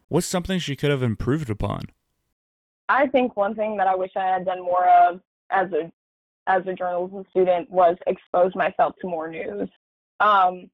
What's 0.09 0.27
something 0.27 0.59
she 0.59 0.75
could 0.75 0.91
have 0.91 1.03
improved 1.03 1.51
upon? 1.51 1.83
I 2.89 3.07
think 3.09 3.37
one 3.37 3.55
thing 3.55 3.77
that 3.77 3.87
I 3.87 3.95
wish 3.95 4.13
I 4.17 4.25
had 4.25 4.47
done 4.47 4.63
more 4.63 4.89
of 4.89 5.21
as 5.51 5.71
a 5.73 5.93
as 6.47 6.67
a 6.67 6.73
journalism 6.73 7.27
student 7.29 7.71
was 7.71 7.99
expose 8.07 8.55
myself 8.55 8.95
to 9.03 9.07
more 9.07 9.29
news. 9.29 9.69
Um, 10.21 10.71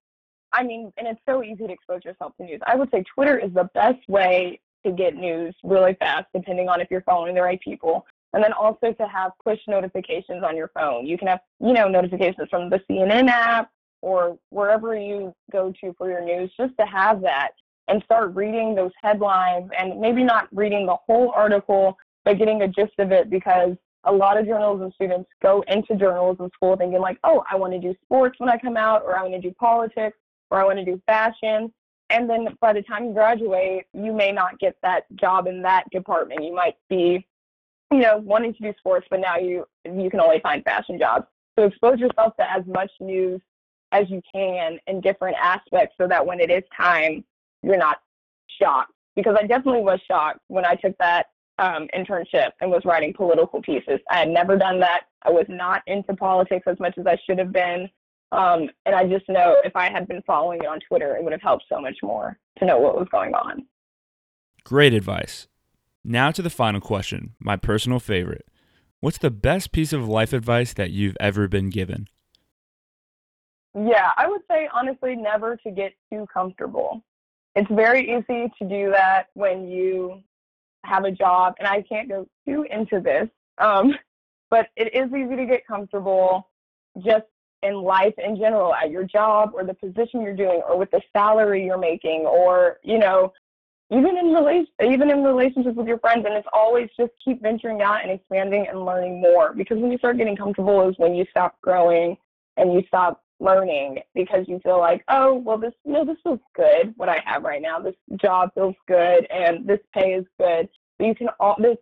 I 0.54 0.62
mean, 0.62 0.92
and 0.96 1.06
it's 1.06 1.20
so 1.28 1.42
easy 1.42 1.66
to 1.66 1.72
expose 1.72 2.04
yourself 2.04 2.32
to 2.38 2.44
news. 2.44 2.60
I 2.66 2.76
would 2.76 2.90
say 2.90 3.04
Twitter 3.14 3.38
is 3.38 3.52
the 3.52 3.68
best 3.74 4.08
way 4.08 4.60
to 4.86 4.92
get 4.92 5.16
news 5.16 5.54
really 5.64 5.94
fast, 5.94 6.26
depending 6.32 6.68
on 6.68 6.80
if 6.80 6.88
you're 6.90 7.02
following 7.02 7.34
the 7.34 7.42
right 7.42 7.60
people. 7.60 8.06
And 8.32 8.42
then 8.42 8.52
also 8.52 8.92
to 8.92 9.08
have 9.08 9.32
push 9.44 9.58
notifications 9.68 10.42
on 10.42 10.56
your 10.56 10.70
phone. 10.74 11.06
You 11.06 11.18
can 11.18 11.28
have, 11.28 11.40
you 11.60 11.72
know, 11.72 11.88
notifications 11.88 12.48
from 12.50 12.70
the 12.70 12.80
CNN 12.88 13.28
app, 13.28 13.70
or 14.00 14.38
wherever 14.50 14.96
you 14.96 15.34
go 15.50 15.72
to 15.80 15.94
for 15.96 16.08
your 16.08 16.22
news, 16.22 16.50
just 16.56 16.72
to 16.78 16.86
have 16.86 17.20
that 17.22 17.50
and 17.88 18.02
start 18.04 18.34
reading 18.34 18.74
those 18.74 18.92
headlines 19.02 19.70
and 19.78 20.00
maybe 20.00 20.22
not 20.22 20.48
reading 20.52 20.86
the 20.86 20.96
whole 21.06 21.32
article, 21.34 21.96
but 22.24 22.38
getting 22.38 22.62
a 22.62 22.68
gist 22.68 22.92
of 22.98 23.12
it 23.12 23.30
because 23.30 23.76
a 24.04 24.12
lot 24.12 24.38
of 24.38 24.46
journalism 24.46 24.90
students 24.94 25.28
go 25.42 25.64
into 25.68 25.96
journalism 25.96 26.50
school 26.54 26.76
thinking 26.76 27.00
like, 27.00 27.18
oh, 27.24 27.42
I 27.50 27.56
want 27.56 27.72
to 27.72 27.78
do 27.78 27.94
sports 28.04 28.38
when 28.38 28.48
I 28.48 28.58
come 28.58 28.76
out, 28.76 29.02
or 29.02 29.16
I 29.16 29.22
want 29.22 29.34
to 29.34 29.40
do 29.40 29.54
politics, 29.58 30.16
or 30.54 30.60
I 30.60 30.64
want 30.64 30.78
to 30.78 30.84
do 30.84 31.02
fashion. 31.04 31.72
And 32.10 32.30
then 32.30 32.48
by 32.60 32.72
the 32.72 32.82
time 32.82 33.06
you 33.06 33.12
graduate, 33.12 33.86
you 33.92 34.12
may 34.12 34.30
not 34.30 34.58
get 34.60 34.76
that 34.82 35.04
job 35.16 35.48
in 35.48 35.62
that 35.62 35.90
department. 35.90 36.44
You 36.44 36.54
might 36.54 36.76
be, 36.88 37.26
you 37.90 37.98
know, 37.98 38.18
wanting 38.18 38.54
to 38.54 38.62
do 38.62 38.72
sports, 38.78 39.06
but 39.10 39.20
now 39.20 39.36
you 39.36 39.66
you 39.84 40.08
can 40.10 40.20
only 40.20 40.38
find 40.40 40.62
fashion 40.62 40.98
jobs. 40.98 41.26
So 41.58 41.66
expose 41.66 41.98
yourself 41.98 42.36
to 42.36 42.50
as 42.50 42.64
much 42.66 42.90
news 43.00 43.40
as 43.90 44.08
you 44.10 44.22
can 44.32 44.78
in 44.86 45.00
different 45.00 45.36
aspects 45.42 45.96
so 46.00 46.06
that 46.06 46.24
when 46.24 46.40
it 46.40 46.50
is 46.50 46.62
time, 46.76 47.24
you're 47.62 47.76
not 47.76 47.98
shocked. 48.60 48.92
Because 49.16 49.36
I 49.40 49.46
definitely 49.46 49.82
was 49.82 50.00
shocked 50.06 50.40
when 50.48 50.64
I 50.64 50.74
took 50.74 50.96
that 50.98 51.26
um, 51.58 51.88
internship 51.96 52.50
and 52.60 52.70
was 52.70 52.84
writing 52.84 53.12
political 53.12 53.60
pieces. 53.62 54.00
I 54.10 54.18
had 54.18 54.28
never 54.28 54.56
done 54.56 54.78
that. 54.80 55.02
I 55.22 55.30
was 55.30 55.46
not 55.48 55.82
into 55.86 56.14
politics 56.14 56.64
as 56.66 56.78
much 56.78 56.96
as 56.98 57.06
I 57.06 57.18
should 57.24 57.38
have 57.38 57.52
been. 57.52 57.88
Um, 58.34 58.68
and 58.84 58.96
I 58.96 59.06
just 59.06 59.28
know 59.28 59.56
if 59.64 59.76
I 59.76 59.88
had 59.90 60.08
been 60.08 60.20
following 60.22 60.60
it 60.60 60.66
on 60.66 60.80
Twitter, 60.80 61.16
it 61.16 61.22
would 61.22 61.32
have 61.32 61.40
helped 61.40 61.66
so 61.68 61.80
much 61.80 61.96
more 62.02 62.36
to 62.58 62.66
know 62.66 62.78
what 62.78 62.98
was 62.98 63.06
going 63.12 63.32
on. 63.32 63.64
Great 64.64 64.92
advice. 64.92 65.46
Now 66.04 66.32
to 66.32 66.42
the 66.42 66.50
final 66.50 66.80
question, 66.80 67.34
my 67.38 67.56
personal 67.56 68.00
favorite. 68.00 68.46
What's 69.00 69.18
the 69.18 69.30
best 69.30 69.70
piece 69.70 69.92
of 69.92 70.08
life 70.08 70.32
advice 70.32 70.74
that 70.74 70.90
you've 70.90 71.16
ever 71.20 71.46
been 71.46 71.70
given? 71.70 72.08
Yeah, 73.74 74.10
I 74.16 74.26
would 74.28 74.40
say 74.50 74.68
honestly, 74.72 75.14
never 75.14 75.56
to 75.58 75.70
get 75.70 75.92
too 76.12 76.26
comfortable. 76.32 77.04
It's 77.54 77.70
very 77.70 78.02
easy 78.02 78.50
to 78.58 78.68
do 78.68 78.90
that 78.90 79.28
when 79.34 79.68
you 79.68 80.22
have 80.84 81.04
a 81.04 81.10
job, 81.12 81.54
and 81.58 81.68
I 81.68 81.82
can't 81.82 82.08
go 82.08 82.26
too 82.46 82.66
into 82.68 83.00
this, 83.00 83.28
um, 83.58 83.94
but 84.50 84.68
it 84.76 84.92
is 84.92 85.08
easy 85.08 85.36
to 85.36 85.46
get 85.46 85.66
comfortable 85.66 86.48
just 87.04 87.24
in 87.64 87.74
life 87.82 88.14
in 88.18 88.36
general, 88.36 88.74
at 88.74 88.90
your 88.90 89.04
job 89.04 89.50
or 89.54 89.64
the 89.64 89.74
position 89.74 90.22
you're 90.22 90.36
doing, 90.36 90.62
or 90.68 90.78
with 90.78 90.90
the 90.90 91.00
salary 91.12 91.64
you're 91.64 91.78
making, 91.78 92.20
or 92.20 92.78
you 92.82 92.98
know, 92.98 93.32
even 93.90 94.16
in 94.16 94.32
relation, 94.32 94.72
even 94.84 95.10
in 95.10 95.22
relationships 95.22 95.76
with 95.76 95.86
your 95.86 95.98
friends. 95.98 96.24
And 96.26 96.34
it's 96.34 96.48
always 96.52 96.88
just 96.98 97.12
keep 97.24 97.42
venturing 97.42 97.82
out 97.82 98.02
and 98.02 98.10
expanding 98.10 98.66
and 98.68 98.84
learning 98.84 99.20
more. 99.20 99.52
Because 99.54 99.78
when 99.78 99.90
you 99.90 99.98
start 99.98 100.18
getting 100.18 100.36
comfortable, 100.36 100.88
is 100.88 100.94
when 100.98 101.14
you 101.14 101.26
stop 101.30 101.60
growing 101.60 102.16
and 102.56 102.72
you 102.72 102.82
stop 102.86 103.24
learning 103.40 103.98
because 104.14 104.46
you 104.48 104.60
feel 104.60 104.78
like, 104.78 105.04
oh, 105.08 105.34
well, 105.34 105.58
this 105.58 105.74
no, 105.84 106.04
this 106.04 106.16
feels 106.22 106.40
good. 106.54 106.94
What 106.96 107.08
I 107.08 107.20
have 107.24 107.42
right 107.42 107.62
now, 107.62 107.78
this 107.78 107.96
job 108.16 108.50
feels 108.54 108.74
good, 108.86 109.26
and 109.30 109.66
this 109.66 109.80
pay 109.92 110.14
is 110.14 110.24
good. 110.38 110.68
But 110.98 111.06
you 111.06 111.14
can 111.14 111.28
all 111.40 111.56
this. 111.58 111.76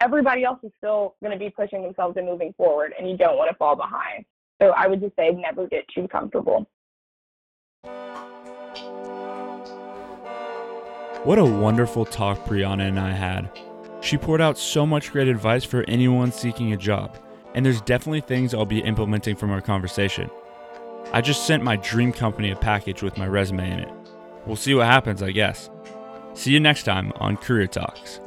Everybody 0.00 0.44
else 0.44 0.58
is 0.64 0.72
still 0.76 1.14
going 1.22 1.32
to 1.32 1.38
be 1.38 1.50
pushing 1.50 1.82
themselves 1.82 2.16
and 2.16 2.26
moving 2.26 2.52
forward, 2.56 2.92
and 2.98 3.08
you 3.08 3.16
don't 3.16 3.38
want 3.38 3.50
to 3.50 3.56
fall 3.56 3.76
behind. 3.76 4.24
So 4.64 4.70
I 4.70 4.86
would 4.86 5.02
just 5.02 5.14
say 5.14 5.30
never 5.30 5.66
get 5.66 5.86
too 5.94 6.08
comfortable. 6.08 6.66
What 11.24 11.38
a 11.38 11.44
wonderful 11.44 12.06
talk 12.06 12.42
Brianna 12.46 12.88
and 12.88 12.98
I 12.98 13.12
had. 13.12 13.50
She 14.00 14.16
poured 14.16 14.40
out 14.40 14.56
so 14.56 14.86
much 14.86 15.12
great 15.12 15.28
advice 15.28 15.64
for 15.64 15.84
anyone 15.86 16.32
seeking 16.32 16.72
a 16.72 16.78
job, 16.78 17.18
and 17.54 17.64
there's 17.64 17.82
definitely 17.82 18.22
things 18.22 18.54
I'll 18.54 18.64
be 18.64 18.80
implementing 18.80 19.36
from 19.36 19.50
our 19.50 19.60
conversation. 19.60 20.30
I 21.12 21.20
just 21.20 21.46
sent 21.46 21.62
my 21.62 21.76
dream 21.76 22.10
company 22.10 22.50
a 22.50 22.56
package 22.56 23.02
with 23.02 23.18
my 23.18 23.26
resume 23.26 23.70
in 23.70 23.80
it. 23.80 23.92
We'll 24.46 24.56
see 24.56 24.72
what 24.72 24.86
happens, 24.86 25.22
I 25.22 25.32
guess. 25.32 25.68
See 26.32 26.52
you 26.52 26.60
next 26.60 26.84
time 26.84 27.12
on 27.16 27.36
Career 27.36 27.66
Talks. 27.66 28.18